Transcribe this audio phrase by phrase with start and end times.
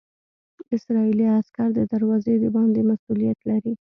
[0.75, 3.73] اسرائیلي عسکر د دروازې د باندې مسوولیت لري.